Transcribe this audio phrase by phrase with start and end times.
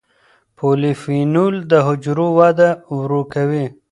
[0.57, 3.65] پولیفینول د حجرو وده ورو کوي.